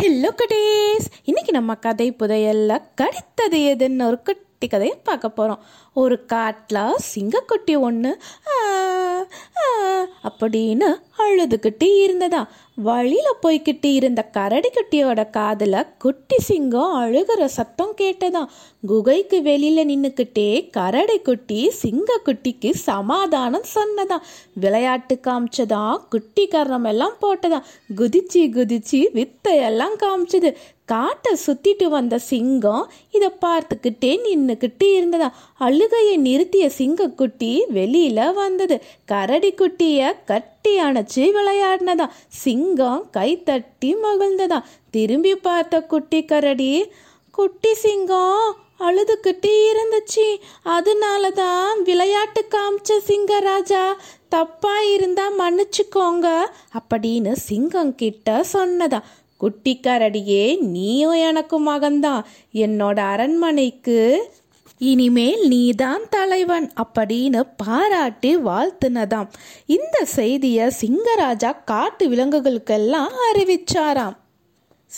[0.00, 1.06] Hello குட்டீஸ்.
[1.24, 5.62] இன்னைக்கு நம்ம கதை புதையல்ல கடித்தது எதுன்னு ஒரு குட்டி கதையை பார்க்க போகிறோம்
[5.94, 8.22] ஒரு காட்டில் சிங்கக்குட்டி ஒன்று
[10.22, 10.88] அப்படின்னு
[11.20, 12.48] அழுதுகிட்டு இருந்ததா?
[12.74, 18.44] வழியில் போய்கிட்டு இருந்த கரடி குட்டியோட காதில் குட்டி சிங்கம் அழுகிற சத்தம் கேட்டதா?
[18.86, 24.18] குகைக்கு வெளியில் நின்றுக்கிட்டே கரடி குட்டி சிங்கக்குட்டிக்கு சமாதானம் சொன்னதா?
[24.54, 25.96] விளையாட்டு காமிச்சதா?
[26.10, 27.60] குட்டி கரணம் எல்லாம் போட்டதா?
[27.96, 30.54] குதிச்சு குதிச்சு வித்தையெல்லாம் காமிச்சது.
[30.84, 35.34] காட்டை சுத்திட்டு வந்த சிங்கம் இதை பார்த்துக்கிட்டே நின்றுக்கிட்டு இருந்ததா?
[35.58, 38.82] அழுகையை நிறுத்திய சிங்கக்குட்டி வெளியில வந்தது.
[39.04, 40.16] கரடி குட்டிய
[40.62, 44.58] கட்டி அணைச்சி விளையாடினதா சிங்கம் கை தட்டி மகிழ்ந்ததா?
[44.90, 46.92] திரும்பி பார்த்த குட்டி கரடி
[47.30, 50.26] குட்டி சிங்கம் அழுதுகிட்டே இருந்துச்சு.
[50.62, 53.84] அதனால தான் விளையாட்டு காமிச்ச சிங்கராஜா.
[54.28, 56.28] தப்பா இருந்தா மன்னிச்சுக்கோங்க
[56.78, 59.00] அப்படின்னு சிங்கம் கிட்ட சொன்னதா.
[59.36, 62.22] குட்டி கரடியே நீயும் எனக்கு மகன்தான்.
[62.54, 63.98] என்னோட அரண்மனைக்கு
[64.82, 69.28] இனிமேல் நீதான் தலைவன் அப்படின்னு பாராட்டி வாழ்த்துனதாம்.
[69.66, 74.16] இந்த செய்தியை சிங்கராஜா காட்டு விலங்குகளுக்கெல்லாம் அறிவிச்சாராம்.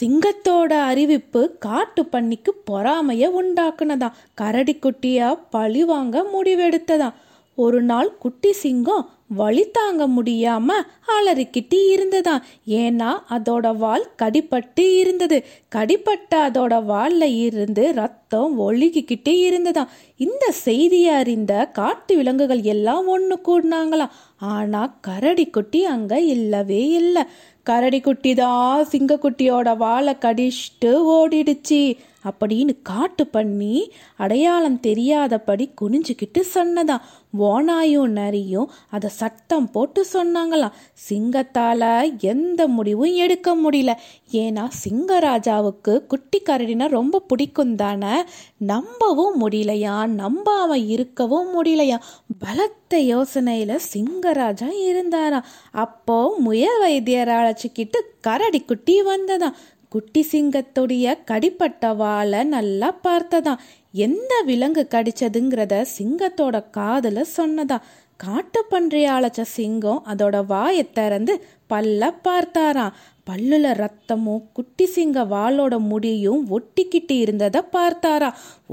[0.00, 4.12] சிங்கத்தோட அறிவிப்பு காட்டு பண்ணிக்கு பொறாமைய உண்டாக்குனதாம்.
[4.34, 7.14] கரடி குட்டியா பழி வாங்க முடிவெடுத்ததாம்.
[7.54, 10.68] ஒரு நாள் குட்டி சிங்கம் வழி தாங்க முடியாம
[11.12, 15.38] அலறிக்கிட்டு இருந்ததாம் ஏன்னா அதோட வால் கடிப்பட்டு இருந்தது.
[15.68, 24.14] கடிப்பட்ட அதோட வால்ல இருந்து ரத்தம் ஒழுகிக்கிட்டு இருந்ததாம் இந்த செய்தியை அறிந்த காட்டு விலங்குகள் எல்லாம் ஒன்று கூடினாங்களாம்
[24.52, 27.24] ஆனா கரடி குட்டி அங்க இல்லவே இல்லை.
[27.62, 31.82] கரடி குட்டி தான் சிங்கக்குட்டியோட வாழை கடிச்சிட்டு ஓடிடுச்சு.
[32.30, 33.76] அப்படின்னு காட்டு பண்ணி
[34.16, 37.06] அடையாளம் தெரியாதபடி குனிஞ்சுக்கிட்டு சொன்னதான்
[37.38, 40.72] ஓனாயும் நரியும் அதை சட்டம் போட்டு சொன்னாங்களாம்
[41.08, 41.82] சிங்கத்தால
[42.20, 43.92] எந்த முடிவும் எடுக்க முடியல.
[44.32, 48.24] ஏன்னா சிங்கராஜாவுக்கு குட்டி கரடினா ரொம்ப பிடிக்கும் தானே?
[48.56, 49.96] நம்பவும் முடியலையா?
[50.20, 51.98] நம்பாம இருக்கவும் முடியலையா?
[52.38, 59.54] பலத்த யோசனையில சிங்கராஜா இருந்தாராம் அப்போ முயல் வைத்தியர் அழைச்சிக்கிட்டு கரடி குட்டி வந்ததாம்.
[59.88, 63.58] குட்டி சிங்கத்துடைய கடிப்பட்ட வாழை நல்லா பார்த்ததாம்.
[63.92, 67.78] எந்த விலங்கு கடிச்சதுங்கிறத சிங்கத்தோட காதில் சொன்னதா
[68.22, 71.34] காட்டு பன்றியை அழைச்ச சிங்கம் அதோட வாயை திறந்து
[71.72, 72.94] பல்ல பார்த்தாராம்.
[73.28, 78.28] பல்லுல ரத்தமும் குட்டி சிங்க வாளோட முடியும் ஒட்டிக்கிட்டு இருந்ததை பார்த்தாரா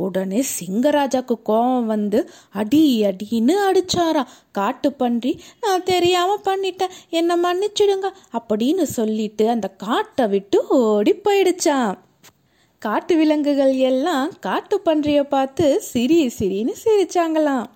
[0.05, 2.19] உடனே சிங்கராஜாக்கு கோபம் வந்து
[2.61, 6.95] அடி அடின்னு அடிச்சாரா காட்டு பன்றி நான் தெரியாம பண்ணிட்டேன்.
[7.09, 11.97] என்னை மன்னிச்சிடுங்க அப்படின்னு சொல்லிட்டு அந்த காட்டை விட்டு ஓடி போயிடுச்சான்
[12.81, 17.67] காட்டு விலங்குகள் எல்லாம் காட்டு பன்றியை பார்த்து சிரி சிரின்னு சிரிச்சாங்களாம்.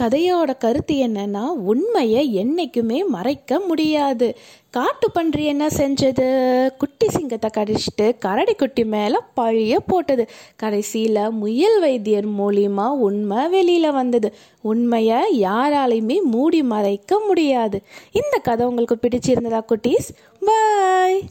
[0.00, 4.36] கதையோட கருத்து என்னன்னா உண்மையை என்னைக்குமே மறைக்க முடியாது.
[4.70, 6.68] காட்டு பன்றி என்ன செஞ்சது?
[6.78, 10.28] குட்டி சிங்கத்தை கடிச்சிட்டு கரடி குட்டி மேலே பழிய போட்டது.
[10.56, 14.34] கடைசியில் முயல் வைத்தியர் மூலியமா உண்மை வெளியில் வந்தது.
[14.60, 17.80] உண்மையை யாராலையுமே மூடி மறைக்க முடியாது.
[18.12, 20.08] இந்த கதை உங்களுக்கு பிடிச்சிருந்ததா குட்டீஸ்?
[20.44, 21.22] பாய்